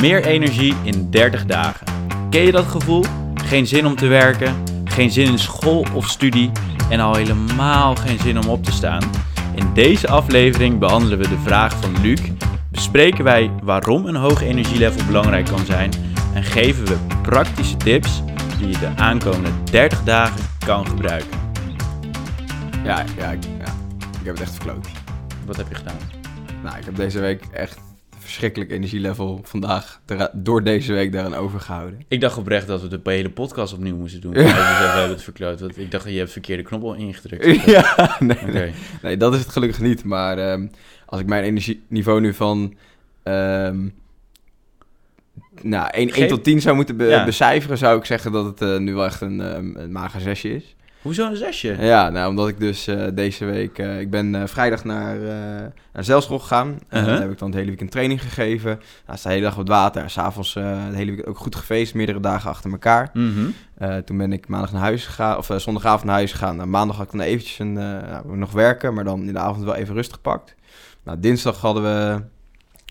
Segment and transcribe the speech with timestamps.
[0.00, 1.86] Meer energie in 30 dagen.
[2.30, 3.04] Ken je dat gevoel?
[3.34, 6.50] Geen zin om te werken, geen zin in school of studie
[6.90, 9.10] en al helemaal geen zin om op te staan.
[9.54, 12.20] In deze aflevering behandelen we de vraag van Luc,
[12.70, 15.90] bespreken wij waarom een hoog energielevel belangrijk kan zijn
[16.34, 18.22] en geven we praktische tips
[18.58, 21.40] die je de aankomende 30 dagen kan gebruiken.
[22.84, 23.72] Ja, ja, ik, ja,
[24.20, 24.88] ik heb het echt verkloot.
[25.46, 25.98] Wat heb je gedaan?
[26.62, 27.91] Nou, ik heb deze week echt
[28.32, 30.00] verschrikkelijk energielevel vandaag
[30.32, 32.04] door deze week daaraan overgehouden.
[32.08, 34.32] Ik dacht oprecht dat we de hele podcast opnieuw moesten doen.
[34.40, 34.42] Ja.
[34.42, 34.50] We
[34.98, 35.60] hebben het verkloot.
[35.60, 37.64] Want ik dacht, je hebt verkeerde knop al ingedrukt.
[37.70, 40.04] ja, nee, nee, nee, dat is het gelukkig niet.
[40.04, 40.66] Maar ehm,
[41.06, 42.74] als ik mijn energieniveau nu van
[43.22, 43.88] ehm
[45.62, 47.24] nou, 1, 1 Geef- tot 10 zou moeten be- Ja.
[47.24, 50.54] becijferen, zou ik zeggen dat het eh, nu wel echt een, ehm, een mager zesje
[50.54, 50.74] is.
[51.02, 51.76] Hoezo een zesje?
[51.80, 53.78] Ja, nou, omdat ik dus eh, deze week...
[53.78, 55.18] eh, ik ben eh, vrijdag naar,
[55.92, 56.78] naar Zelschool gegaan.
[56.88, 57.06] En Uh-huh.
[57.06, 58.80] daar heb ik dan het hele weekend training gegeven.
[59.06, 60.10] Nou, de hele dag op het water.
[60.10, 60.60] S'avonds de
[60.92, 61.94] hele weekend ook goed gefeest.
[61.94, 63.10] Meerdere dagen achter elkaar.
[63.12, 63.46] Mhm.
[63.82, 66.56] Uh, toen ben ik maandag naar huis gegaan, of zondagavond naar huis gegaan.
[66.56, 69.64] Nou, maandag had ik dan eventjes een, nou, nog werken, maar dan in de avond
[69.64, 70.54] wel even rustig gepakt.
[71.04, 72.22] Nou, dinsdag hadden we,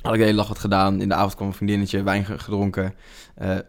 [0.02, 1.02] had ik de hele dag wat gedaan.
[1.02, 2.94] In de avond kwam een vriendinnetje, wijn gedronken.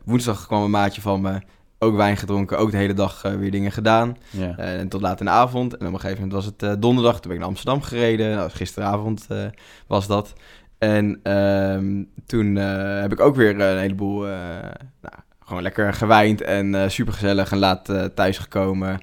[0.05, 1.41] Woensdag kwam een maatje van me,
[1.83, 2.59] ook wijn gedronken.
[2.59, 4.17] Ook de hele dag uh, weer dingen gedaan.
[4.31, 4.55] Ja.
[4.59, 5.77] Uh, en tot laat in de avond.
[5.77, 8.37] En op een gegeven moment was het uh, donderdag, toen ben ik naar Amsterdam gereden.
[8.37, 9.45] Nou, gisteravond uh,
[9.87, 10.33] was dat.
[10.79, 17.13] En um, toen heb ik ook weer een heleboel nou, gewoon lekker gewijnd en super
[17.13, 19.03] gezellig en laat thuis gekomen.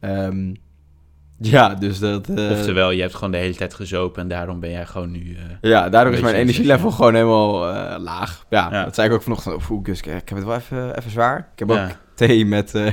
[0.00, 0.54] Um,
[1.40, 2.28] ja, dus dat.
[2.28, 5.18] Uh, Oftewel, je hebt gewoon de hele tijd gezopen en daarom ben jij gewoon nu.
[5.20, 8.44] Uh, ja, daardoor is mijn energielevel gewoon helemaal uh, laag.
[8.48, 8.84] Ja, Ja.
[8.84, 9.68] dat zei ik ook vanochtend.
[9.70, 11.48] Oeh, dus ik, heb het wel even, even zwaar.
[11.52, 11.84] Ik heb Ja.
[11.84, 12.72] ook thee met.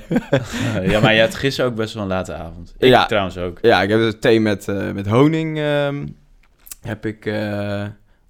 [0.83, 2.73] ja, maar je had gisteren ook best wel een late avond.
[2.77, 3.05] Ik Ja.
[3.05, 3.57] trouwens ook.
[3.61, 5.57] ja, ik heb dus thee met, met honing.
[5.57, 6.05] ehm,
[6.81, 7.25] heb ik.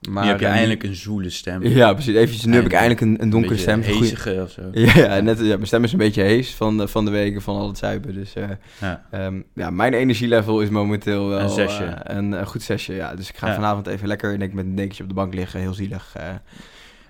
[0.09, 1.63] Maar nu heb je eh, eindelijk een zoele stem.
[1.63, 2.15] Ja, precies.
[2.15, 3.81] Eventjes, nu heb ik eindelijk een, een donkere stem.
[3.81, 4.61] Hezige of zo.
[4.73, 7.41] Ja, ja, net, ja, mijn stem is een beetje hees van, de- van de weken
[7.41, 8.13] van al het zuipen.
[8.13, 8.43] Dus eh,
[8.81, 9.05] Ja.
[9.11, 11.83] ehm, ja, mijn energielevel is momenteel wel Een zesje.
[11.83, 12.93] eh, een, een goed zesje.
[12.93, 13.15] Ja.
[13.15, 13.53] Dus ik ga Ja.
[13.53, 15.59] vanavond even lekker ik, met een dekentje op de bank liggen.
[15.59, 16.13] Heel zielig.
[16.17, 16.23] eh,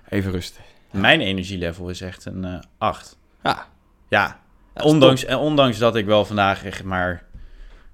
[0.08, 0.62] even rusten.
[0.90, 3.18] Mijn energielevel is echt een eh 8.
[3.42, 3.66] Ja,
[4.08, 4.40] Ja,
[4.82, 7.22] ondanks, en ondanks dat ik wel vandaag echt maar,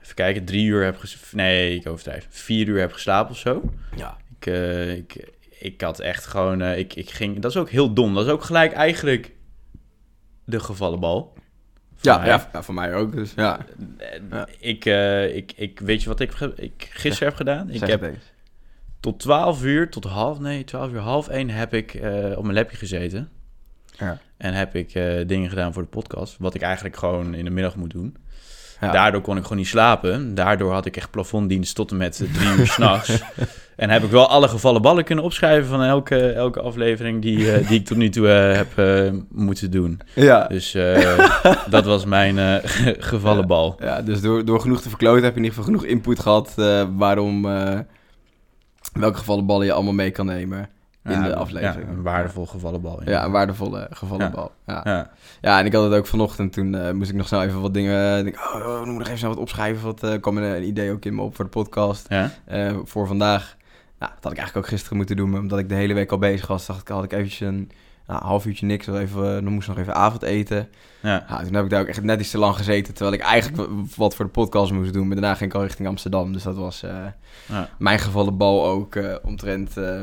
[0.02, 1.02] even kijken, drie uur heb.
[1.32, 2.26] Nee, ik overdrijf.
[2.30, 3.62] Vier uur heb geslapen of zo.
[3.96, 4.16] Ja.
[4.44, 7.92] Ik, eh, ik, ik had echt gewoon, eh, ik, ik ging, dat is ook heel
[7.92, 8.14] dom.
[8.14, 9.32] Dat is ook gelijk eigenlijk
[10.44, 11.32] de gevallen bal.
[12.00, 12.26] Ja, mij.
[12.26, 13.12] ja, ja, voor mij ook.
[13.12, 13.66] Dus ja,
[13.98, 14.48] Eh, Ja.
[14.58, 14.84] Ik,
[15.34, 17.70] ik, ik, weet je wat ik, ik gisteren heb gedaan?
[17.70, 18.14] Ik heb
[19.00, 21.94] tot 12 uur, tot half, nee, 12 uur, half 1 heb ik
[22.36, 23.28] op mijn lapje gezeten.
[23.98, 24.18] Ja.
[24.36, 24.92] En heb ik
[25.28, 26.36] dingen gedaan voor de podcast.
[26.38, 28.16] Wat ik eigenlijk gewoon in de middag moet doen.
[28.80, 28.90] Ja.
[28.90, 30.34] Daardoor kon ik gewoon niet slapen.
[30.34, 33.22] Daardoor had ik echt plafonddienst tot en met drie uur s'nachts.
[33.76, 37.68] En heb ik wel alle gevallen ballen kunnen opschrijven van elke, elke aflevering die, eh,
[37.68, 40.00] die ik tot nu toe eh, heb eh, moeten doen.
[40.14, 40.46] Ja.
[40.46, 40.76] Dus
[41.70, 42.60] dat was mijn
[43.12, 43.76] gevallen bal.
[43.80, 46.52] ja, dus door, door genoeg te verkloten heb je in ieder geval genoeg input gehad
[46.56, 47.42] eh, waarom,
[48.92, 50.68] welke gevallen ballen je allemaal mee kan nemen
[51.04, 51.86] in Ja, de aflevering.
[51.88, 53.00] Ja, een waardevol gevallen bal.
[53.04, 54.30] Ja, een waardevolle gevallen Ja.
[54.30, 54.52] bal.
[54.66, 55.10] Ja.
[55.40, 55.58] Ja.
[55.60, 56.52] En ik had het ook vanochtend.
[56.52, 58.18] Toen moest ik nog snel even wat dingen.
[58.18, 59.84] Ik denk, oh, oh, ik moet nog even snel wat opschrijven.
[59.84, 62.08] Wat kwam er een idee ook in me op voor de podcast.
[62.84, 63.56] Voor vandaag.
[64.04, 65.30] Nou, dat had ik eigenlijk ook gisteren moeten doen.
[65.30, 67.70] Maar omdat ik de hele week al bezig was, dacht ik, had ik eventjes een
[68.06, 68.86] nou, half uurtje niks.
[68.86, 70.68] Even, dan moest ik nog even avond eten.
[71.02, 71.24] Ja.
[71.28, 72.94] Ja, toen heb ik daar ook echt net iets te lang gezeten.
[72.94, 75.06] Terwijl ik eigenlijk w- wat voor de podcast moest doen.
[75.06, 76.32] Maar daarna ging ik al richting Amsterdam.
[76.32, 76.96] Dus dat was eh,
[77.48, 77.68] Ja.
[77.78, 80.02] mijn gevallen bal ook eh, omtrent eh,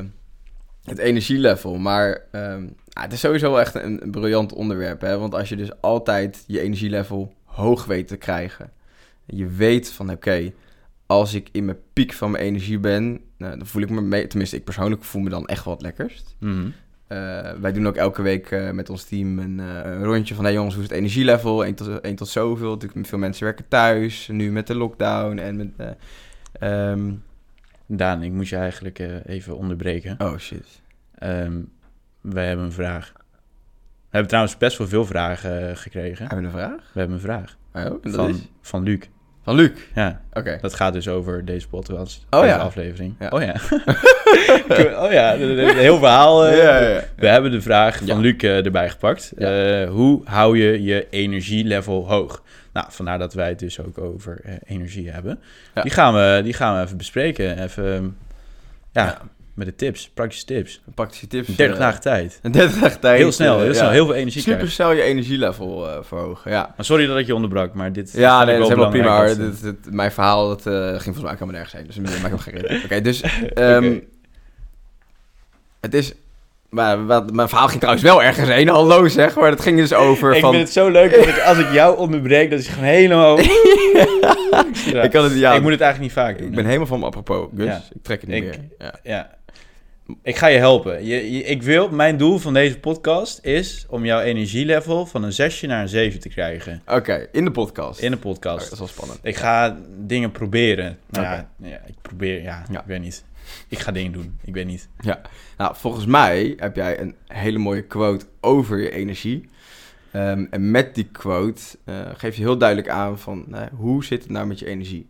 [0.83, 1.77] het energielevel.
[1.77, 5.01] Maar ehm, ja, het is sowieso wel echt een, een briljant onderwerp.
[5.01, 5.17] Hè?
[5.17, 8.71] Want als je dus altijd je energielevel hoog weet te krijgen.
[9.25, 10.51] Je weet van oké,
[11.11, 14.27] als ik in mijn piek van mijn energie ben, nou, dan voel ik me mee.
[14.27, 16.35] Tenminste, ik persoonlijk voel me dan echt wat lekkerst.
[16.39, 16.69] Mhm.
[17.07, 20.43] Eh, wij doen ook elke week eh, met ons team een, eh, een rondje van...
[20.43, 21.65] hey jongens, hoe is het energielevel?
[21.65, 22.69] 1 tot, 1 tot zoveel.
[22.71, 24.27] Natuurlijk, veel mensen werken thuis.
[24.31, 25.67] Nu met de lockdown en met...
[25.77, 27.11] eh, ehm,
[27.87, 30.15] Daan, ik moest je eigenlijk even onderbreken.
[30.19, 30.81] oh shit.
[31.15, 31.61] Ehm,
[32.21, 33.11] wij hebben een vraag.
[33.15, 36.27] We hebben trouwens best wel veel vragen gekregen.
[36.27, 36.89] Hebben we een vraag?
[36.93, 38.49] We hebben een vraag Oh, en dat van, is?
[38.61, 38.99] van Luc.
[39.43, 39.71] Van Luc.
[39.95, 40.57] Ja, Oké.
[40.61, 42.25] dat gaat dus over deze podcast.
[42.29, 42.59] Oh deze ja.
[42.59, 43.15] aflevering.
[43.19, 43.27] Ja.
[43.29, 43.55] Oh ja.
[45.05, 46.45] oh ja, een heel verhaal.
[46.45, 46.57] eh.
[46.57, 47.03] Ja.
[47.15, 48.19] We hebben de vraag van.
[48.19, 49.31] Luc eh, erbij gepakt.
[49.37, 52.43] Eh, hoe hou je je energielevel hoog?
[52.73, 55.39] Nou, vandaar dat wij het dus ook over energie hebben.
[55.81, 57.63] Die, gaan we, die gaan we even bespreken.
[57.63, 58.17] Even,
[58.91, 59.21] Ja.
[59.65, 60.81] Met de tips, praktische tips.
[60.95, 61.47] Praktische tips.
[61.47, 62.39] 30 eh, dagen tijd.
[62.41, 63.17] Een 30 dagen tijd.
[63.17, 63.73] Heel snel, eh, heel ja.
[63.73, 63.89] snel.
[63.89, 66.73] Heel veel energie Super snel je energielevel eh, verhogen, ja.
[66.75, 69.37] Maar sorry dat ik je onderbrak, maar dit Ja, nee, dat is helemaal prima dat,
[69.37, 71.85] Dit, dit- mijn verhaal dat, ging volgens mij helemaal nergens heen.
[71.85, 72.83] Dus dat maakt me geen reden.
[72.85, 73.21] Oké, dus...
[73.53, 73.99] ehm.
[75.81, 76.13] Het is
[76.69, 78.67] Maar wat, mijn verhaal ging trouwens wel ergens heen.
[78.67, 80.51] Hallo zeg, maar het ging dus over Ik van...
[80.51, 83.39] vind het zo leuk dat ik, als ik jou onderbreek, dat is gewoon helemaal...
[84.85, 85.01] Ja.
[85.01, 86.47] Ik kan het, ja, ik moet het eigenlijk niet vaak doen.
[86.47, 87.47] ik ben helemaal van me apropos.
[87.55, 87.81] Ja.
[87.93, 88.59] Ik trek het niet Ik- meer.
[88.77, 88.99] Ja.
[89.03, 89.29] Ja.
[90.23, 91.05] Ik ga je helpen.
[91.05, 95.33] Je, je- ik wil, mijn doel van deze podcast is om jouw energielevel van een
[95.33, 96.81] 6 naar een 7 te krijgen.
[96.87, 97.99] Oké, in de podcast.
[97.99, 98.63] In de podcast.
[98.63, 99.19] dat is wel spannend.
[99.23, 100.97] Ik ga dingen proberen.
[101.09, 102.79] Nou ja, ja, ik probeer, ja, Ja.
[102.79, 103.23] ik weet niet.
[103.67, 104.89] Ik ga dingen doen, ik weet niet.
[104.99, 105.21] Ja,
[105.57, 109.49] nou, volgens mij heb jij een hele mooie quote over je energie.
[110.11, 114.21] Ehm, en met die quote eh, geef je heel duidelijk aan van nou, hoe zit
[114.23, 115.09] het nou met je energie.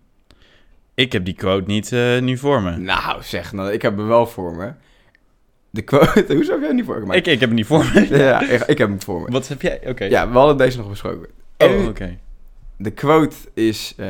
[1.01, 2.77] Ik heb die quote niet eh, nu voor me.
[2.77, 4.71] Nou, zeg, nou, ik heb hem wel voor me.
[5.69, 7.15] De quote, hoezo heb jij hem niet voor me?
[7.15, 8.07] Ik, ik heb hem niet voor me.
[8.18, 9.31] Ja, ik, ik heb hem voor me.
[9.31, 9.81] Wat heb jij?
[9.88, 10.03] Oké.
[10.03, 11.27] Ja, we hadden deze nog besproken.
[11.57, 12.18] Oh, oké.
[12.77, 14.09] De quote is: eh,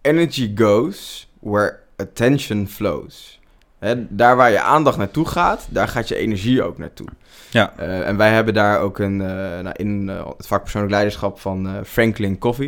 [0.00, 3.40] Energy goes where attention flows.
[4.08, 7.06] Daar waar je aandacht naartoe gaat, daar gaat je energie ook naartoe.
[7.50, 7.72] Ja.
[7.76, 12.36] Eh, en wij hebben daar ook een, nou, in het vak persoonlijk leiderschap van Franklin
[12.40, 12.58] of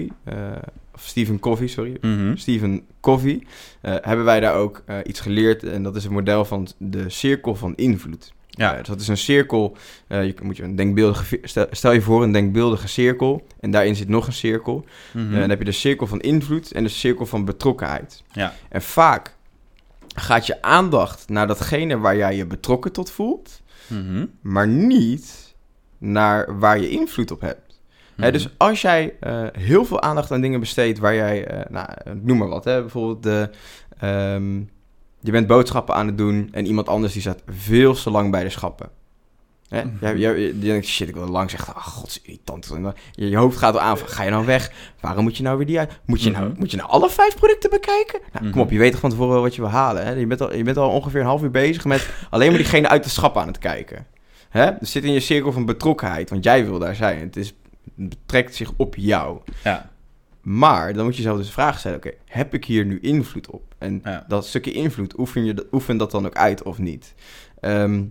[1.04, 2.36] Stephen Covey, sorry, Mhm.
[2.36, 3.42] Stephen Covey,
[3.80, 5.62] eh, hebben wij daar ook eh, iets geleerd.
[5.62, 8.32] En dat is het model van de cirkel van invloed.
[8.50, 8.76] Ja.
[8.78, 9.76] Dus dat is een cirkel.
[10.08, 11.38] je moet je een denkbeeldige.
[11.42, 13.46] Stel, stel je voor een denkbeeldige cirkel.
[13.60, 14.84] En daarin zit nog een cirkel.
[15.12, 15.32] Mhm.
[15.40, 18.22] Dan heb je de cirkel van invloed en de cirkel van betrokkenheid.
[18.32, 18.54] Ja.
[18.68, 19.34] En vaak
[20.14, 24.26] gaat je aandacht naar datgene waar jij je betrokken tot voelt, Mhm.
[24.40, 25.54] maar niet
[25.98, 27.63] naar waar je invloed op hebt.
[28.16, 28.32] Hè, Mhm.
[28.32, 31.88] dus als jij eh, heel veel aandacht aan dingen besteedt waar jij, eh, nou,
[32.22, 33.50] noem maar wat, hè, bijvoorbeeld de,
[33.99, 34.56] ehm,
[35.20, 38.43] je bent boodschappen aan het doen en iemand anders die staat veel te lang bij
[38.44, 38.88] de schappen.
[39.69, 39.84] Hè?
[39.84, 39.94] Mhm.
[40.00, 42.72] Jij, jij, je denkt, shit, ik wil lang zeggen, ach, god, irritant.
[43.12, 44.72] Je, je hoofd gaat al aan van, ga je nou weg?
[45.00, 46.00] Waarom moet je nou weer die uit?
[46.05, 46.58] Moet je, nou, Mhm.
[46.58, 48.20] moet je nou alle vijf producten bekijken?
[48.32, 48.52] Nou, Mhm.
[48.52, 50.05] kom op, je weet toch van tevoren wat je wil halen.
[50.06, 50.12] Hè?
[50.12, 52.88] Je, bent al, je bent al ongeveer een half uur bezig met alleen maar diegene
[52.88, 54.06] uit de schap aan het kijken.
[54.49, 54.70] Hè?
[54.81, 57.20] Dus zit in je cirkel van betrokkenheid, want jij wil daar zijn.
[57.20, 57.55] Het, is,
[57.94, 59.41] betrekt zich op jou.
[59.64, 59.91] Ja.
[60.41, 63.50] Maar dan moet je jezelf dus de vraag stellen: oké, heb ik hier nu invloed
[63.50, 63.75] op?
[63.79, 64.25] En Ja.
[64.29, 67.14] dat stukje invloed, oefen, je, dat- oefen dat dan ook uit of niet?
[67.61, 68.02] Ehm,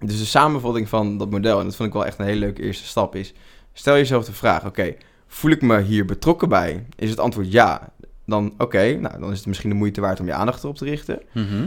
[0.00, 2.62] dus de samenvatting van dat model, en dat vond ik wel echt een hele leuke
[2.62, 3.34] eerste stap, is:
[3.72, 4.94] stel jezelf de vraag: oké,
[5.26, 6.86] voel ik me hier betrokken bij?
[6.96, 7.92] Is het antwoord ja?
[8.26, 10.84] Dan oké, nou, dan is het misschien de moeite waard om je aandacht erop te
[10.84, 11.22] richten.
[11.32, 11.66] Mhm.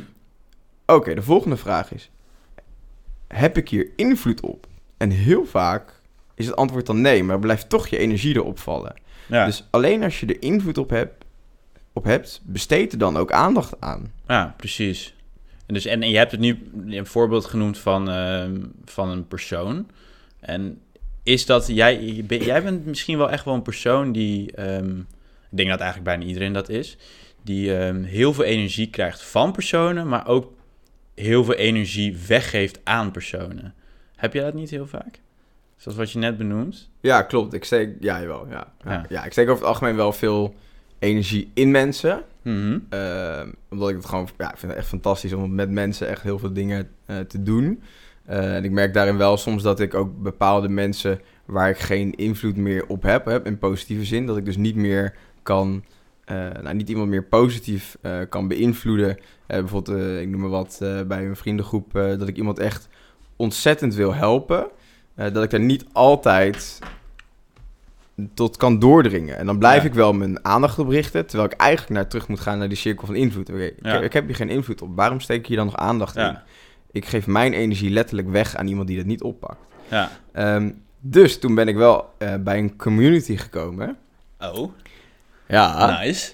[0.85, 2.11] Oké, de volgende vraag is:
[3.27, 4.67] heb ik hier invloed op?
[4.97, 6.00] En heel vaak
[6.35, 8.95] is het antwoord dan nee, maar blijft toch je energie erop vallen.
[9.27, 9.45] Ja.
[9.45, 11.25] Dus alleen als je er invloed op hebt,
[11.93, 14.11] op hebt, besteed er dan ook aandacht aan.
[14.27, 15.15] Ja, precies.
[15.65, 19.27] En, dus, en, en je hebt het nu een voorbeeld genoemd van, ehm, van een
[19.27, 19.87] persoon.
[20.39, 20.81] En
[21.23, 24.99] is dat, jij, ben- jij bent misschien wel echt wel een persoon die, ehm,
[25.49, 26.97] ik denk dat eigenlijk bijna iedereen dat is,
[27.43, 30.51] die ehm, heel veel energie krijgt van personen, maar ook
[31.15, 33.73] heel veel energie weggeeft aan personen.
[34.15, 35.21] Heb je dat niet heel vaak?
[35.81, 36.89] Zoals wat je net benoemt.
[36.99, 37.53] Ja, klopt.
[37.53, 38.73] Ik steek, ja, jawel, ja.
[38.85, 39.23] Ja, Ja.
[39.25, 40.55] ik steek over het algemeen wel veel
[40.99, 42.23] energie in mensen.
[42.41, 42.79] Mhm.
[42.89, 46.21] Ehm, omdat ik het gewoon, ja, ik vind het echt fantastisch om met mensen echt
[46.21, 47.81] heel veel dingen eh, te doen.
[48.25, 52.15] Eh, en ik merk daarin wel soms dat ik ook bepaalde mensen waar ik geen
[52.15, 55.83] invloed meer op heb, heb in positieve zin, dat ik dus niet meer kan,
[56.25, 57.97] eh, nou niet iemand meer positief
[58.29, 59.17] kan beïnvloeden.
[59.47, 62.87] Bijvoorbeeld, ik noem maar wat, bij een vriendengroep, dat ik iemand echt
[63.35, 64.67] ontzettend wil helpen,
[65.25, 66.79] eh, dat ik daar niet altijd
[68.33, 69.37] tot kan doordringen.
[69.37, 69.87] En dan blijf Ja.
[69.87, 72.77] ik wel mijn aandacht op richten, terwijl ik eigenlijk naar terug moet gaan naar die
[72.77, 73.49] cirkel van invloed.
[73.49, 73.99] Oké, ik, Ja.
[73.99, 74.95] ik heb hier geen invloed op.
[74.95, 76.37] Waarom steek ik hier dan nog aandacht in?
[76.91, 79.59] Ik geef mijn energie letterlijk weg aan iemand die dat niet oppakt.
[79.87, 80.09] ja.
[80.31, 83.97] Ehm, dus toen ben ik wel eh, bij een community gekomen.
[84.39, 84.71] Oh,
[85.47, 85.99] Ja.
[86.01, 86.31] nice.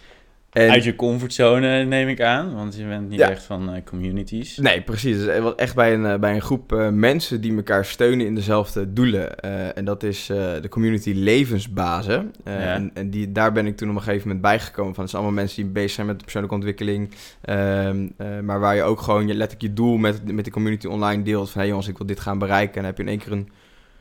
[0.58, 3.30] En, Uit je comfortzone neem ik aan, want je bent niet Ja.
[3.30, 4.58] echt van eh, communities.
[4.58, 5.26] Nee, precies.
[5.26, 8.36] Eh, wat echt bij een, eh, bij een groep eh, mensen die elkaar steunen in
[8.36, 9.40] dezelfde doelen.
[9.76, 12.32] En dat is de community Levensbazen.
[12.46, 12.52] Ja.
[12.60, 14.94] En, en die, daar ben ik toen op een gegeven moment bijgekomen.
[14.94, 17.10] Van, het zijn allemaal mensen die bezig zijn met persoonlijke ontwikkeling.
[17.42, 20.88] Ehm, eh, maar waar je ook gewoon je, letterlijk je doel met, met de community
[20.88, 21.46] online deelt.
[21.50, 22.76] Van, hé hey jongens, ik wil dit gaan bereiken.
[22.76, 23.50] En dan heb je in één keer een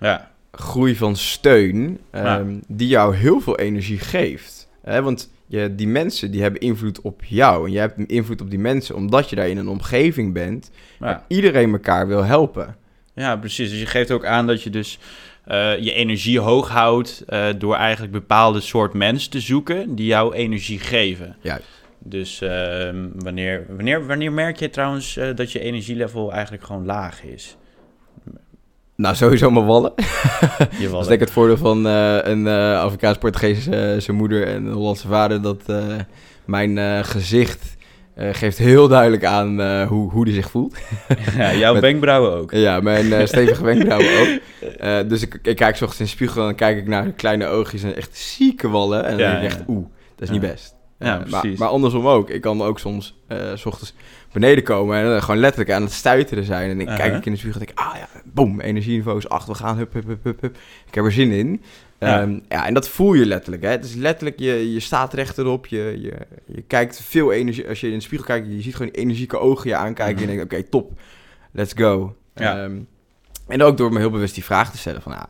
[0.01, 1.99] Ja, groei van steun.
[2.11, 2.55] ehm.
[2.69, 4.69] Die jou heel veel energie geeft.
[4.83, 7.67] Hè, want je, die mensen die hebben invloed op jou.
[7.67, 11.25] En jij hebt invloed op die mensen omdat je daar in een omgeving bent waar
[11.29, 12.77] iedereen elkaar wil helpen.
[13.15, 13.71] ja, precies.
[13.71, 14.99] Dus je geeft ook aan dat je dus
[15.45, 20.35] eh, je energie hoog houdt eh, door eigenlijk bepaalde soort mensen te zoeken die jou
[20.35, 21.37] energie geven.
[21.41, 21.65] Juist.
[21.99, 27.23] Dus ehm, wanneer, wanneer, wanneer merk je trouwens eh, dat je energielevel eigenlijk gewoon laag
[27.23, 27.57] is?
[28.97, 29.93] Nou, sowieso maar wallen.
[30.79, 34.17] Je Dat is denk ik het voordeel van eh, een eh Afrikaans Portugees eh, zijn
[34.17, 35.43] moeder en een Hollandse vader.
[35.43, 35.63] Dat
[36.45, 37.77] mijn gezicht
[38.17, 40.77] geeft heel duidelijk aan hoe, hoe die zich voelt.
[41.37, 42.51] Ja, jouw Met- wenkbrauwen ook.
[42.53, 45.09] ja, mijn stevige wenkbrauwen ook.
[45.09, 47.13] Dus ik, ik kijk 's ochtends in de spiegel en dan kijk ik naar de
[47.13, 49.05] kleine oogjes en echt zieke wallen.
[49.05, 49.87] En dan Ja, denk ik echt, oeh,
[50.17, 50.33] dat is Ja.
[50.41, 50.75] niet best.
[50.99, 51.59] Ja, Eh, maar, precies.
[51.59, 52.31] maar andersom ook.
[52.31, 53.95] Ik kan ook soms eh, s ochtends
[54.33, 56.71] beneden komen en dan gewoon letterlijk aan het stuiteren zijn.
[56.71, 56.97] En dan Uh-huh.
[57.03, 59.55] kijk ik in de spiegel en denk ik, ah ja, boom, energieniveau is 8, we
[59.55, 60.57] gaan, hup, hup, hup, hup, hup.
[60.87, 61.63] Ik heb er zin in.
[61.99, 62.21] Ja.
[62.21, 62.39] Ja.
[62.49, 63.63] ja, en dat voel je letterlijk.
[63.63, 63.69] Hè?
[63.71, 66.13] Het is letterlijk, je, je staat rechterop, je, je,
[66.55, 67.69] je kijkt veel energie.
[67.69, 70.23] Als je in de spiegel kijkt, je ziet gewoon energieke ogen je aankijken.
[70.23, 71.01] En je denkt, oké, top,
[71.53, 72.17] let's go.
[72.35, 72.63] Ja.
[72.65, 72.77] Ehm,
[73.49, 75.23] en ook door me heel bewust die vraag te stellen van, ah,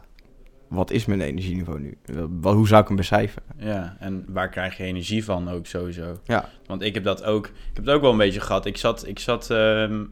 [0.69, 1.97] wat is mijn energieniveau nu?
[2.41, 3.49] Wat, hoe zou ik hem becijferen?
[3.59, 6.19] Ja, en waar krijg je energie van ook sowieso?
[6.25, 6.49] Ja.
[6.67, 8.67] Want ik heb dat ook, ik heb het ook wel een beetje gehad.
[8.67, 10.05] Ik zat, ik zat, ehm,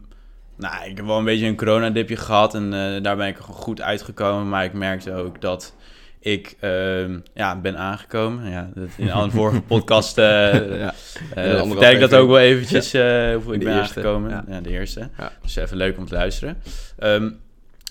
[0.57, 3.55] nou, ik heb wel een beetje een coronadipje gehad en eh, daar ben ik gewoon
[3.55, 4.49] goed uitgekomen.
[4.49, 5.75] Maar ik merkte ook dat
[6.19, 8.49] ik, ehm, ja, ben aangekomen.
[8.49, 10.25] Ja, dat in een vorige podcast eh,
[10.79, 10.93] ja.
[11.35, 13.01] eh, vertel ik dat ook wel eventjes, eh,
[13.43, 14.29] hoe ik De ben eerste, aangekomen.
[14.29, 14.43] ja.
[14.47, 14.61] Ja.
[14.61, 15.09] de eerste.
[15.17, 15.31] Ja.
[15.41, 16.57] Dus even leuk om te luisteren.
[16.97, 17.29] Ehm,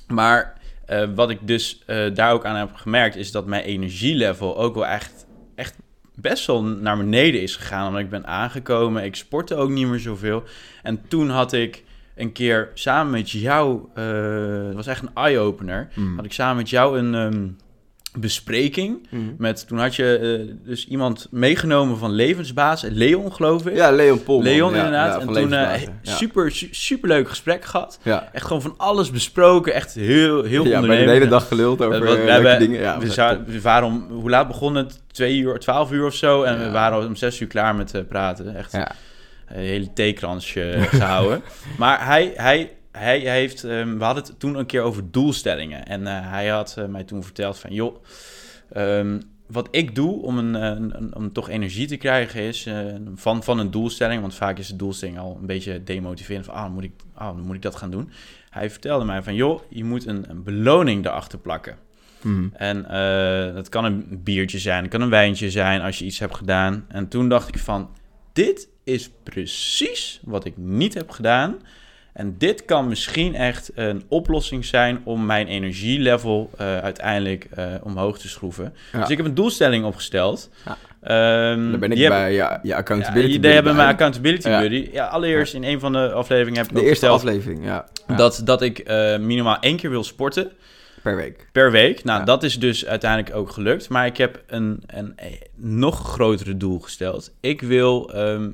[0.09, 0.53] maar
[0.87, 4.75] eh, wat ik dus eh, daar ook aan heb gemerkt, is dat mijn energielevel ook
[4.75, 5.77] wel echt, echt
[6.15, 7.87] best wel naar beneden is gegaan.
[7.87, 9.05] Omdat ik ben aangekomen.
[9.05, 10.43] Ik sportte ook niet meer zoveel.
[10.83, 11.85] En toen had ik
[12.17, 14.05] een keer samen met jou, eh,
[14.67, 16.17] het was echt een eye-opener, Mm.
[16.17, 17.49] had ik samen met jou een ehm,
[18.19, 19.07] bespreking.
[19.11, 19.35] Mm.
[19.39, 20.19] Met, toen had je
[20.49, 23.75] eh, dus iemand meegenomen van levensbaas, Leon geloof ik.
[23.77, 24.45] Ja, Leon Polman.
[24.45, 25.15] Leon ja, inderdaad.
[25.15, 25.49] ja, en toen
[26.03, 26.15] ja.
[26.17, 27.99] super, su- superleuk gesprek gehad.
[28.03, 28.29] Ja.
[28.33, 29.75] Echt gewoon van alles besproken.
[29.75, 32.31] Echt heel, heel ja, we hebben de hele dag geluld over Eh, uh, we, leuke
[32.31, 32.81] hebben- dingen.
[32.81, 33.47] Ja, we, was zou- top.
[33.47, 35.03] we waren om, hoe laat begon het?
[35.13, 36.43] Twee uur, twaalf uur of zo.
[36.43, 38.57] En we waren om zes uur klaar met praten.
[38.57, 38.87] Echt een
[39.47, 41.43] hele theekransje gehouden.
[41.79, 45.87] maar hij, hij, hij heeft, ehm, we hadden het toen een keer over doelstellingen.
[45.87, 48.05] En eh, hij had eh, mij toen verteld van, joh,
[48.73, 52.69] ehm, wat ik doe om, een, eh, een, een- om toch energie te krijgen is
[53.15, 54.21] van, van een doelstelling.
[54.21, 56.45] Want vaak is de doelstelling al een beetje demotiverend.
[56.45, 58.11] Van, ah, dan moet ik, ah, moet ik dat gaan doen.
[58.51, 61.77] Hij vertelde mij van, joh, je moet een, een beloning erachter plakken.
[62.23, 62.47] Mhm.
[62.53, 62.83] En
[63.55, 66.85] dat kan een biertje zijn, het kan een wijntje zijn als je iets hebt gedaan.
[66.89, 67.91] En toen dacht ik van,
[68.33, 71.57] dit is precies wat ik niet heb gedaan.
[72.15, 78.19] En dit kan misschien echt een oplossing zijn om mijn energielevel eh, uiteindelijk eh, omhoog
[78.19, 78.75] te schroeven.
[78.93, 79.01] Ja.
[79.01, 80.51] Dus ik heb een doelstelling opgesteld.
[80.65, 80.77] Ja.
[81.03, 83.31] Ehm, Daar ben ik hebben- bij ja, je ja, accountability.
[83.31, 84.61] die buddy hebben mijn accountability Ja.
[84.61, 84.89] buddy.
[84.93, 87.87] Ja, allereerst in een van de afleveringen heb ik De eerste aflevering, ja.
[88.09, 90.51] Ja, dat, dat ik eh, minimaal één keer wil sporten
[91.03, 91.49] per week.
[91.53, 92.05] per week.
[92.05, 92.25] Nou, Ja.
[92.25, 93.89] dat is dus uiteindelijk ook gelukt.
[93.89, 95.15] Maar ik heb een, een,
[95.57, 97.33] nog grotere doel gesteld.
[97.41, 98.51] Ik wil ehm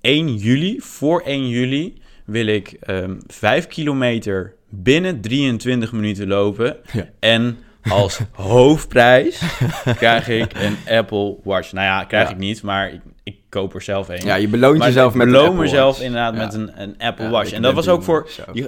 [0.00, 6.76] 1 juli, voor 1 juli, wil ik ehm 5 kilometer binnen 23 minuten lopen.
[6.92, 7.08] Ja.
[7.20, 7.58] En
[7.88, 9.40] als hoofdprijs
[9.96, 11.72] krijg ik een Apple Watch.
[11.72, 12.34] Nou ja, krijg Ja.
[12.34, 14.24] ik niet, maar ik, ik koop er zelf een.
[14.24, 16.06] Ja, je beloont maar jezelf ik met een beloon Apple mezelf Watch.
[16.06, 16.44] inderdaad Ja.
[16.44, 17.52] met een, een Apple Watch.
[17.52, 18.28] En dat was ook voor...
[18.52, 18.66] Die,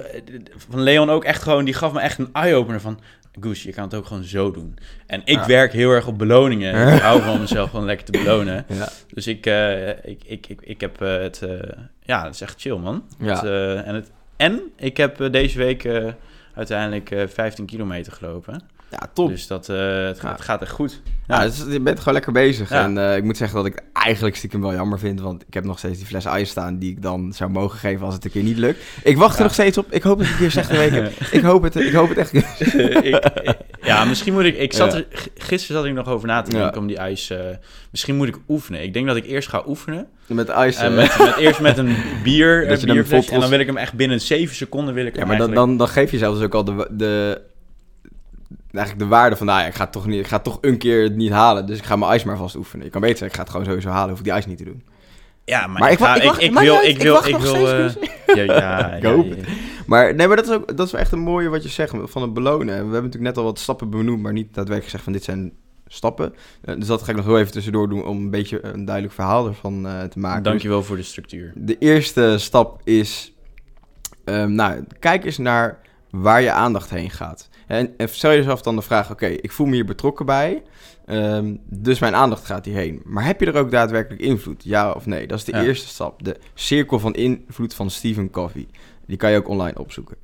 [0.69, 1.65] van Leon ook echt gewoon...
[1.65, 2.99] Die gaf me echt een eye-opener van...
[3.39, 4.77] Goes, je kan het ook gewoon zo doen.
[5.07, 6.87] En ik werk heel erg op beloningen.
[6.95, 8.65] Ik hou van mezelf gewoon lekker te belonen.
[8.67, 8.89] Ja.
[9.13, 11.41] Dus ik, eh, ik, ik, ik, ik heb eh, het...
[11.41, 11.59] eh,
[12.03, 13.03] ja, dat is echt chill, man.
[13.19, 13.33] Ja.
[13.33, 15.89] Het, en, het, en ik heb deze week
[16.53, 18.61] uiteindelijk eh 15 kilometer gelopen.
[18.91, 19.29] Ja, top.
[19.29, 19.77] Dus dat het,
[20.19, 20.31] gaat, Ja.
[20.31, 21.01] het gaat echt goed.
[21.27, 22.69] Ja, dus je bent gewoon lekker bezig.
[22.69, 22.83] Ja.
[22.83, 25.21] En eh, ik moet zeggen dat ik eigenlijk stiekem wel jammer vind.
[25.21, 28.05] Want ik heb nog steeds die fles ijs staan die ik dan zou mogen geven
[28.05, 28.79] als het een keer niet lukt.
[29.03, 29.85] Ik wacht er nog steeds op.
[29.91, 31.11] Ik hoop dat ik keer slechte week heb.
[31.31, 32.33] Ik hoop het, ik hoop het echt.
[32.33, 32.45] ik,
[33.03, 34.57] ik- ja, misschien moet ik...
[34.57, 35.05] Ik zat er,
[35.35, 37.29] gisteren zat ik nog over na te denken om die ijs...
[37.29, 37.39] eh,
[37.91, 38.83] misschien moet ik oefenen.
[38.83, 40.07] Ik denk dat ik eerst ga oefenen.
[40.27, 40.75] Met ijs.
[40.77, 43.29] En eh, met, met, eerst met een bier, Dat een bierfles.
[43.29, 45.87] En dan wil ik hem echt binnen 7 seconden wil ik ja, maar dan, dan
[45.87, 47.41] geef je zelfs ook al de, de,
[48.79, 51.03] eigenlijk de waarde van, nou ja, ik ga, toch niet, ik ga toch een keer
[51.03, 51.65] het niet halen.
[51.65, 52.85] Dus ik ga mijn ijs maar vast oefenen.
[52.85, 54.09] Je kan beter zeggen, ik ga het gewoon sowieso halen.
[54.09, 54.83] Hoef ik die ijs niet te doen.
[55.45, 56.75] Ja, maar, Maar ik, ik ga, ik ik, wacht- ik wil...
[56.75, 57.13] Ik ik wil...
[57.13, 57.93] wacht Ik wil eh,
[58.35, 59.47] ja, ja, Ik ja, hoop ja, het.
[59.47, 59.53] ja.
[59.85, 61.93] Maar nee, maar dat is ook dat is wel echt een mooie wat je zegt
[62.03, 62.65] van het belonen.
[62.67, 65.51] We hebben natuurlijk net al wat stappen benoemd, maar niet daadwerkelijk gezegd van dit zijn
[65.87, 66.33] stappen.
[66.61, 69.15] Eh, dus dat ga ik nog heel even tussendoor doen om een beetje een duidelijk
[69.15, 70.43] verhaal ervan eh, te maken.
[70.43, 71.51] Dankjewel voor de structuur.
[71.55, 73.33] De eerste stap is,
[74.25, 77.49] ehm, nou, kijk eens naar waar je aandacht heen gaat.
[77.71, 80.63] En, en stel jezelf dan de vraag, oké, ik voel me hier betrokken bij,
[81.05, 83.01] ehm, dus mijn aandacht gaat hierheen.
[83.05, 85.27] Maar heb je er ook daadwerkelijk invloed, ja of nee?
[85.27, 85.63] Dat is de Ja.
[85.63, 88.67] eerste stap, de cirkel van invloed van Stephen Covey.
[89.05, 90.17] Die kan je ook online opzoeken.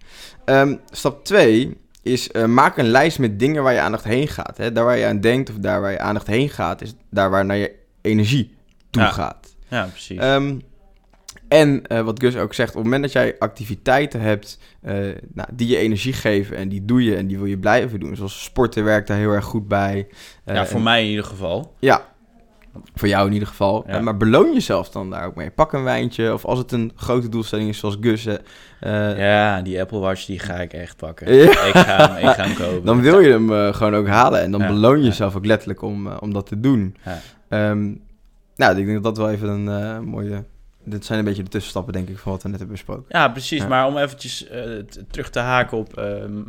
[0.45, 4.57] Ehm, stap 2 is eh, maak een lijst met dingen waar je aandacht heen gaat.
[4.57, 4.71] Hè?
[4.71, 7.45] Daar waar je aan denkt of daar waar je aandacht heen gaat, is daar waar
[7.45, 8.55] naar je energie
[8.89, 9.09] toe Ja.
[9.11, 9.55] gaat.
[9.67, 10.17] Ja, precies.
[10.19, 10.57] Ehm,
[11.47, 14.93] en eh, wat Gus ook zegt, op het moment dat jij activiteiten hebt eh,
[15.33, 18.15] nou, die je energie geven en die doe je en die wil je blijven doen.
[18.15, 20.07] Zoals sporten werkt daar heel erg goed bij.
[20.43, 21.73] Eh, ja, voor en- mij in ieder geval.
[21.79, 22.15] Ja,
[22.95, 23.83] Voor jou in ieder geval.
[23.87, 23.99] Ja.
[23.99, 25.49] Maar beloon jezelf dan daar ook mee.
[25.51, 26.33] Pak een wijntje.
[26.33, 28.27] Of als het een grote doelstelling is, zoals Gus.
[28.81, 31.33] Ja, die Apple Watch die ga ik echt pakken.
[31.35, 31.43] Ja.
[31.43, 32.85] Ik, ga hem, ik ga hem kopen.
[32.85, 34.41] Dan wil je hem gewoon ook halen.
[34.41, 36.95] En dan Ja, beloon je jezelf ook letterlijk om, om dat te doen.
[37.05, 37.19] Ja.
[37.49, 37.83] Ehm,
[38.55, 40.43] nou, ik denk dat dat wel even een mooie...
[40.89, 43.05] Dit zijn een beetje de tussenstappen, denk ik, van wat we net hebben besproken.
[43.09, 43.61] Ja, precies.
[43.61, 43.67] Ja.
[43.67, 44.63] Maar om eventjes eh,
[45.11, 46.41] terug te haken op ehm,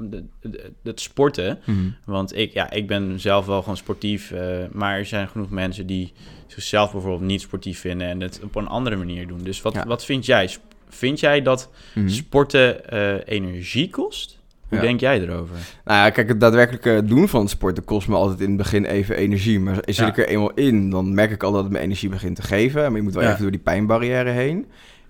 [0.83, 1.59] het sporten.
[2.05, 4.31] Want ik, ja, ik ben zelf wel gewoon sportief.
[4.31, 6.13] eh, maar er zijn genoeg mensen die
[6.47, 9.43] zichzelf bijvoorbeeld niet sportief vinden en het op een andere manier doen.
[9.43, 9.87] Dus wat, Ja.
[9.87, 10.51] wat vind jij?
[10.89, 12.09] Vind jij dat Mhm.
[12.09, 14.38] sporten eh, energie kost?
[14.69, 14.85] Hoe Ja.
[14.85, 15.55] denk jij erover?
[15.85, 18.85] Nou ja, kijk, het daadwerkelijke doen van het sporten kost me altijd in het begin
[18.85, 19.61] even energie.
[19.61, 20.07] Maar zit Ja.
[20.07, 22.83] ik er eenmaal in, dan merk ik al dat het me energie begint te geven.
[22.83, 23.29] Maar je moet wel Ja.
[23.31, 24.67] even door die pijnbarrière heen.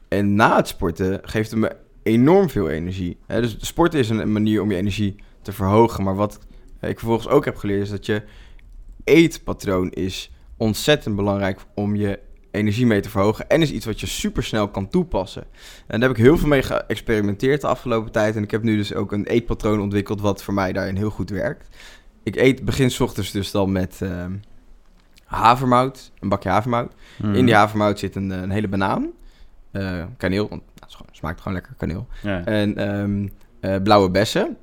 [0.09, 3.17] En na het sporten geeft het me enorm veel energie.
[3.27, 6.05] Dus sporten is een manier om je energie te verhogen.
[6.05, 6.39] Maar wat
[6.81, 8.23] ik vervolgens ook heb geleerd is dat je
[9.05, 12.19] eetpatroon is ontzettend belangrijk om je
[12.59, 13.49] energie mee te verhogen.
[13.49, 15.45] En is iets wat je super snel kan toepassen.
[15.87, 18.37] En daar heb ik heel veel mee geëxperimenteerd de afgelopen tijd.
[18.37, 21.31] En ik heb nu dus ook een eetpatroon ontwikkeld wat voor mij daarin heel goed
[21.31, 21.69] werkt.
[22.23, 24.33] Ik eet begin 's ochtends dus dan met ehm,
[25.25, 26.93] havermout, een bakje havermout.
[27.17, 27.35] Mhm.
[27.35, 29.11] In die havermout zit een, eh, een hele banaan,
[29.71, 32.07] eh, kaneel, want nou, het smaakt gewoon lekker kaneel.
[32.23, 32.45] Ja.
[32.45, 33.29] En ehm,
[33.61, 34.57] eh, blauwe bessen.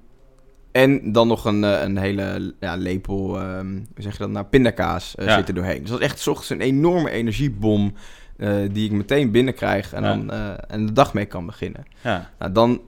[0.75, 5.13] En dan nog een, eh, een hele ja, lepel, hoe zeg je dat nou, pindakaas
[5.17, 5.35] Ja.
[5.35, 5.81] zit er doorheen.
[5.81, 7.93] Dus dat is echt 's ochtends een enorme energiebom
[8.37, 10.15] eh, die ik meteen binnenkrijg en, Ja.
[10.15, 10.31] dan,
[10.67, 11.85] en de dag mee kan beginnen.
[12.01, 12.31] ja.
[12.39, 12.81] Nou, dan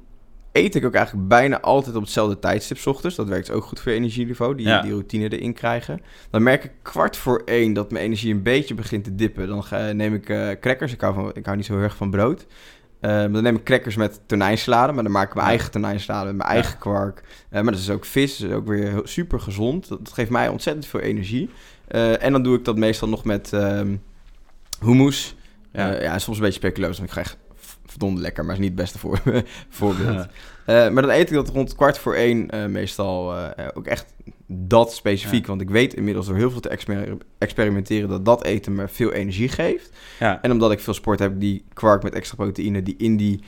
[0.52, 3.16] eet ik ook eigenlijk bijna altijd op hetzelfde tijdstip 's ochtends.
[3.16, 6.02] Dat werkt ook goed voor je energieniveau, die, die routine erin krijgen.
[6.30, 9.48] Dan merk ik kwart voor één dat mijn energie een beetje begint te dippen.
[9.48, 10.24] Dan ga, neem ik
[10.62, 10.94] crackers.
[10.94, 12.46] Ik hou, van, ik hou niet zo heel erg van brood.
[13.00, 14.94] Eh, maar dan neem ik crackers met tonijnsalade.
[14.94, 15.52] Maar dan maak ik mijn Ja.
[15.52, 17.24] eigen tonijnsalade met mijn eigen kwark.
[17.50, 18.38] Eh, maar dat is ook vis.
[18.38, 19.88] Dat is ook weer super gezond.
[19.88, 21.50] Dat, dat geeft mij ontzettend veel energie.
[21.88, 23.96] Eh, en dan doe ik dat meestal nog met ehm
[24.80, 25.36] hummus.
[25.72, 25.88] Ja.
[25.92, 26.02] Ja.
[26.02, 27.38] ja, soms een beetje speculoos, want ik krijg
[27.86, 29.22] verdomd lekker, maar is niet het beste voor,
[29.70, 30.28] voorbeeld.
[30.68, 34.14] Eh, maar dan eet ik dat rond kwart voor één eh, meestal eh, ook echt
[34.48, 35.48] dat specifiek.
[35.48, 39.12] Want ik weet inmiddels door heel veel te exper- experimenteren dat dat eten me veel
[39.12, 39.90] energie geeft.
[40.20, 40.42] Ja.
[40.42, 43.40] En omdat ik veel sport heb, die kwark met extra proteïne die in die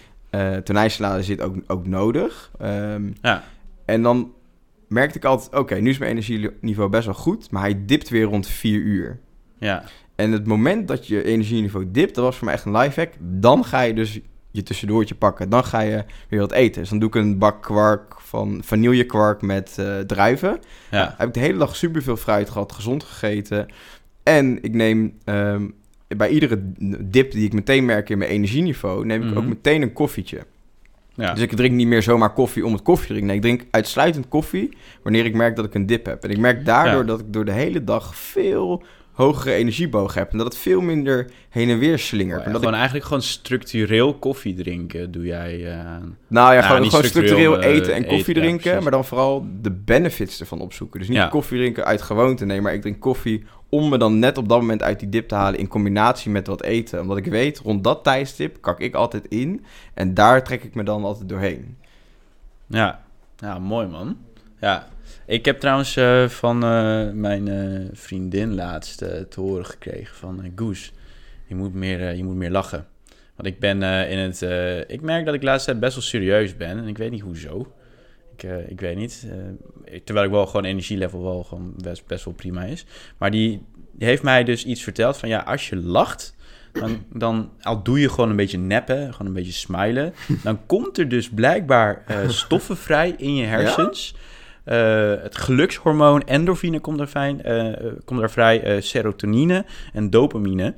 [0.63, 2.51] tonijnsalade zit ook, ook nodig.
[2.59, 3.43] Ehm, Ja.
[3.85, 4.33] En dan
[4.87, 8.23] merkte ik altijd, oké, nu is mijn energieniveau best wel goed, maar hij dipt weer
[8.23, 9.19] rond vier uur.
[9.57, 9.83] Ja.
[10.15, 13.13] En het moment dat je energieniveau dipt, dat was voor mij echt een lifehack.
[13.19, 14.19] Dan ga je dus
[14.51, 15.49] je tussendoortje pakken.
[15.49, 16.81] Dan ga je weer wat eten.
[16.81, 20.49] Dus dan doe ik een bak kwark van vanillekwark met eh, druiven.
[20.91, 21.15] Nou, Ja.
[21.17, 23.67] heb ik de hele dag superveel fruit gehad, gezond gegeten.
[24.23, 25.67] En ik neem ehm,
[26.07, 26.59] bij iedere
[27.01, 29.37] dip die ik meteen merk in mijn energieniveau, neem ik Mhm.
[29.37, 30.39] ook meteen een koffietje.
[31.13, 31.33] Ja.
[31.33, 33.27] Dus ik drink niet meer zomaar koffie om het koffie te drinken.
[33.27, 36.23] Nee, ik drink uitsluitend koffie wanneer ik merk dat ik een dip heb.
[36.23, 37.07] En ik merk daardoor Ja.
[37.07, 38.83] dat ik door de hele dag veel
[39.19, 40.31] hogere energieboog heb.
[40.31, 42.43] En dat het veel minder heen en weer slingert.
[42.43, 45.95] En dat gewoon ik, eigenlijk gewoon structureel koffie drinken doe jij eh,
[46.27, 48.81] nou ja, gewoon, gewoon structureel eh, eten en koffie eten, drinken.
[48.83, 50.99] maar dan vooral de benefits ervan opzoeken.
[50.99, 51.27] Dus niet Ja.
[51.27, 52.45] koffie drinken uit gewoonte.
[52.45, 55.27] Nee, maar ik drink koffie om me dan net op dat moment uit die dip
[55.27, 55.59] te halen...
[55.59, 57.01] in combinatie met wat eten.
[57.01, 59.65] Omdat ik weet, rond dat tijdstip kak ik altijd in.
[59.93, 61.77] En daar trek ik me dan altijd doorheen.
[62.67, 63.03] Ja,
[63.37, 64.17] ja mooi man.
[64.59, 64.87] Ja,
[65.25, 68.97] ik heb trouwens eh, van eh, mijn eh, vriendin laatst
[69.29, 70.91] te horen gekregen van Goes,
[71.47, 72.87] je moet meer, je moet meer lachen.
[73.35, 74.41] Want ik ben in het,
[74.87, 77.21] ik merk dat ik de laatste tijd best wel serieus ben en ik weet niet
[77.21, 77.73] hoezo.
[78.35, 79.27] Ik, ik weet niet,
[80.03, 82.85] terwijl ik wel gewoon energielevel wel gewoon best, best wel prima is.
[83.17, 86.35] Maar die, die heeft mij dus iets verteld van ja, als je lacht,
[86.73, 90.97] dan, dan al doe je gewoon een beetje neppen, gewoon een beetje smilen, dan komt
[90.97, 94.13] er dus blijkbaar stoffen vrij in je hersens.
[94.15, 94.28] Eh,
[94.63, 100.75] het gelukshormoon endorfine komt er, fijn, eh, eh, komt er vrij, eh, serotonine en dopamine.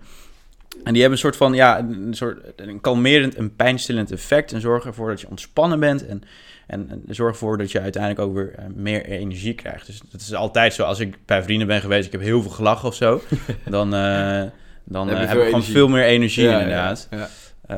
[0.83, 4.61] En die hebben een soort van, ja, een soort een kalmerend, een pijnstillend effect en
[4.61, 6.23] zorgen ervoor dat je ontspannen bent en,
[6.67, 9.85] en, en zorgen ervoor dat je uiteindelijk ook weer eh, meer energie krijgt.
[9.85, 12.51] Dus dat is altijd zo, als ik bij vrienden ben geweest, ik heb heel veel
[12.51, 13.21] gelachen of zo,
[13.65, 14.43] dan, eh,
[14.83, 17.07] dan Heb eh, ik gewoon veel meer energie Ja, inderdaad.
[17.11, 17.29] ja, ja.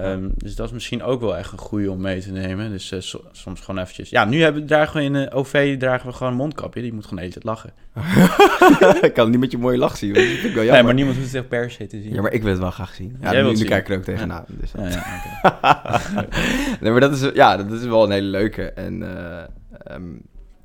[0.02, 2.72] Ehm, dus dat is misschien ook wel echt een goede om mee te nemen.
[2.72, 4.10] Dus eh, so- soms gewoon eventjes...
[4.10, 6.82] Ja, nu hebben, dragen we in de OV dragen we gewoon een mondkapje.
[6.82, 7.74] Die moet gewoon tijd lachen.
[9.08, 10.14] ik kan niet met je mooie lach zien.
[10.14, 10.74] want Dat vind ik wel jammer.
[10.74, 12.14] Nee, maar niemand hoeft het echt per se te zien.
[12.14, 13.18] Ja, maar ik wil het wel graag zien.
[13.22, 14.46] Ja, Jij nu, nu kijk ik er ook tegenaan.
[14.48, 15.04] Dus, Ja, ja,
[15.42, 16.28] oké.
[16.82, 18.64] nee, maar dat is, ja, dat is wel een hele leuke.
[18.72, 19.44] En eh,
[19.84, 20.04] ehm,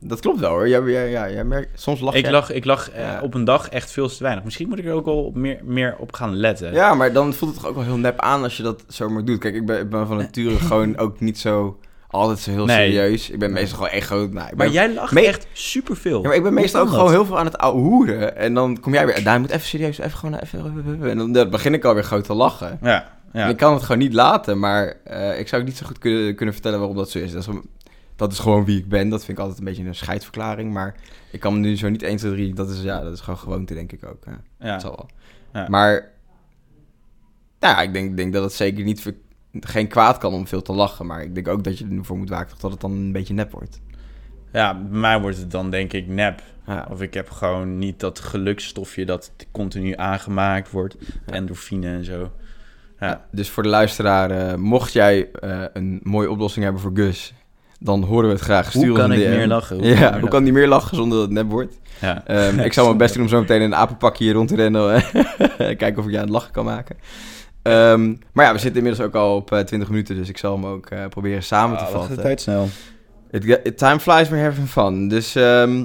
[0.00, 0.68] dat klopt wel hoor.
[0.68, 3.44] Jij, jij, ja, jij merkt, soms lach ik jij- lach, ik lach eh, op een
[3.44, 4.44] dag echt veel te weinig.
[4.44, 6.72] Misschien moet ik er ook wel op meer, meer op gaan letten.
[6.72, 9.24] Ja, maar dan voelt het toch ook wel heel nep aan als je dat zomaar
[9.24, 9.38] doet.
[9.38, 11.78] Kijk, ik ben, ik ben van nature gewoon ook niet zo
[12.10, 12.76] altijd zo heel Nee.
[12.92, 13.30] serieus.
[13.30, 14.32] Ik ben meestal gewoon echt groot.
[14.32, 16.22] Nou, Maar jij lacht Me- echt superveel.
[16.22, 18.36] ja, maar ik ben meestal ook gewoon heel veel aan het hoeren.
[18.36, 21.10] En dan kom jij weer, Daan, je moet even serieus, even gewoon even...
[21.10, 22.78] En dan, dan begin ik alweer groot te lachen.
[22.82, 23.44] Ja, ja.
[23.44, 26.34] En ik kan het gewoon niet laten, maar eh, ik zou niet zo goed kunnen,
[26.34, 27.32] kunnen vertellen waarom dat zo is.
[27.32, 27.48] Dat is,
[28.18, 29.08] dat is gewoon wie ik ben.
[29.08, 30.72] Dat vind ik altijd een beetje een scheidverklaring.
[30.72, 30.94] Maar
[31.30, 32.54] ik kan me nu zo niet 1, 2, 3...
[32.54, 34.24] Dat is, ja, dat is gewoon gewoonte, denk ik ook.
[34.24, 34.72] Ja, ja.
[34.72, 35.08] dat zal wel.
[35.52, 35.68] Ja.
[35.68, 36.12] Maar
[37.60, 39.12] nou ja, ik denk, denk dat het zeker niet...
[39.52, 41.06] geen kwaad kan om veel te lachen.
[41.06, 43.52] Maar ik denk ook dat je ervoor moet waken dat het dan een beetje nep
[43.52, 43.80] wordt.
[44.52, 46.42] Ja, bij mij wordt het dan denk ik nep.
[46.66, 46.86] Ja.
[46.90, 50.96] Of ik heb gewoon niet dat geluksstofje dat continu aangemaakt wordt.
[51.26, 52.32] Endorfine en zo.
[52.98, 53.26] Ja.
[53.30, 57.34] Dus voor de luisteraar, eh, mocht jij eh, een mooie oplossing hebben voor Gus...
[57.78, 58.70] Dan horen we het graag.
[58.70, 59.28] Stuur Hoe kan ik DM.
[59.36, 59.76] meer lachen?
[59.76, 61.78] Hoe ja, kan meer hoe kan die meer lachen zonder dat het nep wordt?
[62.00, 62.26] Ja.
[62.26, 64.94] Ehm, ik zou mijn best doen om zo meteen een apenpakje hier rond te rennen.
[64.94, 65.02] eh,
[65.76, 66.96] kijken of ik je aan het lachen kan maken.
[67.62, 70.52] Ehm, maar ja, we zitten inmiddels ook al op eh, 20 minuten, dus ik zal
[70.54, 72.16] hem ook eh, proberen samen te Ah, vatten.
[72.16, 72.68] de tijd snel.
[73.30, 75.08] It, time flies, we're having fun.
[75.08, 75.84] Dus ehm,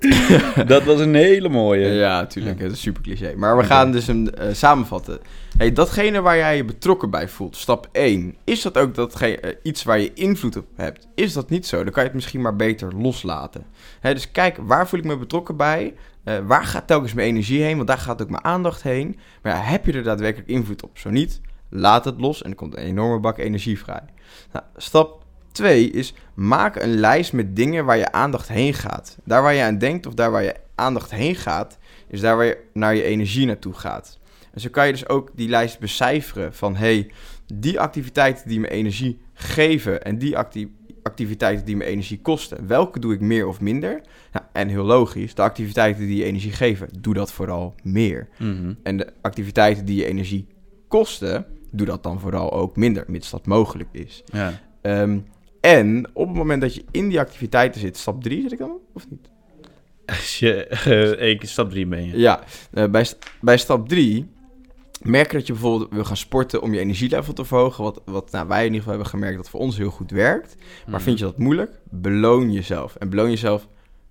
[0.66, 1.86] dat was een hele mooie.
[1.86, 3.34] ja, natuurlijk, het is super cliché.
[3.36, 5.20] Maar we gaan dus hem eh, samenvatten.
[5.56, 8.36] Hey, datgene waar jij je betrokken bij voelt, stap 1.
[8.44, 11.08] Is dat ook eh, iets waar je invloed op hebt?
[11.14, 11.76] Is dat niet zo?
[11.84, 13.66] Dan kan je het misschien maar beter loslaten.
[14.00, 15.94] Dus kijk, waar voel ik me betrokken bij?
[16.24, 17.76] Eh, waar gaat telkens mijn energie heen?
[17.76, 19.18] Want daar gaat ook mijn aandacht heen.
[19.42, 20.98] Maar ja, heb je er daadwerkelijk invloed op?
[20.98, 24.04] Zo niet, laat het los en er komt een enorme bak energie vrij.
[24.52, 25.19] Nou, stap
[25.52, 29.18] 2 is maak een lijst met dingen waar je aandacht heen gaat.
[29.24, 32.46] Daar waar je aan denkt of daar waar je aandacht heen gaat, is daar waar
[32.46, 34.18] je naar je energie naartoe gaat.
[34.52, 37.10] En zo kan je dus ook die lijst becijferen van hey,
[37.54, 42.98] die activiteiten die me energie geven en die acti- activiteiten die me energie kosten, welke
[42.98, 44.00] doe ik meer of minder?
[44.32, 48.28] Nou, en heel logisch, de activiteiten die je energie geven, doe dat vooral meer.
[48.38, 48.74] Mhm.
[48.82, 50.46] En de activiteiten die je energie
[50.88, 54.22] kosten, doe dat dan vooral ook minder, mits dat mogelijk is.
[54.24, 54.60] Ja.
[54.80, 55.18] Ehm,
[55.60, 58.78] en op het moment dat je in die activiteiten zit, stap 3 zit ik dan,
[58.92, 59.30] of niet?
[60.06, 60.66] Als je,
[61.34, 62.18] ik stap drie ben je.
[62.18, 62.42] Ja,
[62.72, 63.06] eh, bij,
[63.40, 64.28] bij stap 3
[65.02, 67.84] merk je dat je bijvoorbeeld wil gaan sporten om je energielevel te verhogen.
[67.84, 70.56] Wat, wat nou, wij in ieder geval hebben gemerkt dat voor ons heel goed werkt.
[70.58, 71.02] Maar Mhm.
[71.02, 71.80] vind je dat moeilijk?
[71.90, 72.96] Beloon jezelf.
[72.96, 73.68] En beloon jezelf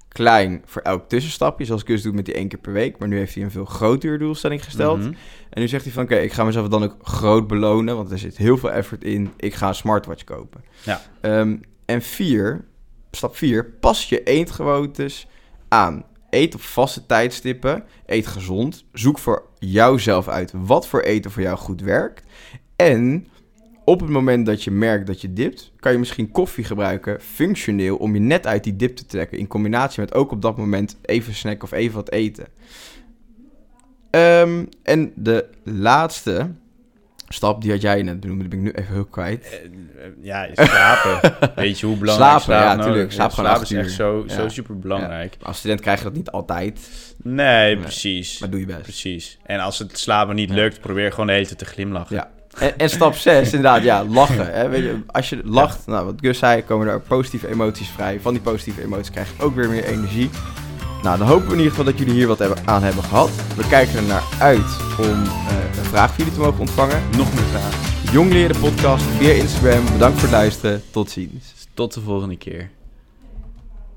[0.09, 2.97] klein voor elk tussenstapje, zoals Gus doet met die één keer per week.
[2.97, 4.99] Maar nu heeft hij een veel grotere doelstelling gesteld.
[4.99, 5.13] Mhm.
[5.49, 8.19] En nu zegt hij van, oké, ik ga mezelf dan ook groot belonen, want er
[8.19, 9.31] zit heel veel effort in.
[9.37, 10.63] Ik ga een smartwatch kopen.
[10.83, 11.01] Ja.
[11.21, 12.65] Ehm, en vier,
[13.11, 15.27] stap vier, pas je eetgewoontes
[15.67, 16.05] aan.
[16.29, 21.57] Eet op vaste tijdstippen, eet gezond, zoek voor jouzelf uit wat voor eten voor jou
[21.57, 22.23] goed werkt.
[22.75, 23.27] En
[23.89, 27.97] op het moment dat je merkt dat je dipt, kan je misschien koffie gebruiken, functioneel,
[27.97, 29.37] om je net uit die dip te trekken.
[29.37, 32.45] In combinatie met ook op dat moment even snacken of even wat eten.
[34.09, 36.51] Ehm, en de laatste
[37.27, 39.43] stap, die had jij net benoemd, die ben ik nu even heel kwijt.
[39.43, 41.33] Eh, eh, Ja, slapen.
[41.63, 43.11] Weet je hoe belangrijk Slapen, ja, nou- tuurlijk.
[43.11, 43.93] Slaap slapen is echt uur.
[43.93, 44.49] zo, zo Ja.
[44.49, 45.37] super belangrijk.
[45.41, 46.79] Als student krijg je dat niet altijd,
[47.23, 47.77] Nee, Nee.
[47.77, 48.39] precies.
[48.39, 48.81] maar doe je best.
[48.81, 49.37] Precies.
[49.45, 50.55] En als het slapen niet Ja.
[50.55, 52.15] lukt, probeer gewoon de hele tijd te glimlachen.
[52.15, 52.31] Ja.
[52.59, 54.53] En, en stap 6, inderdaad, ja, lachen.
[54.53, 54.69] Hè?
[54.69, 58.19] Weet je, als je lacht, nou, wat Gus zei, komen er ook positieve emoties vrij.
[58.21, 60.29] Van die positieve emoties krijg je ook weer meer energie.
[61.03, 63.29] Nou, dan hopen we in ieder geval dat jullie hier wat hebben, aan hebben gehad.
[63.55, 67.01] We kijken er naar uit om eh, een vraag van jullie te mogen ontvangen.
[67.17, 67.79] Nog meer vragen.
[68.11, 69.83] Jong Leren Podcast via Instagram.
[69.91, 70.81] Bedankt voor het luisteren.
[70.91, 71.53] Tot ziens.
[71.73, 72.69] Tot de volgende keer.